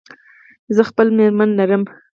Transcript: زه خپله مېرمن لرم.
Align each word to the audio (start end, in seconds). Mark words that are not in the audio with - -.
زه 0.75 0.81
خپله 0.89 1.11
مېرمن 1.17 1.49
لرم. 1.59 1.83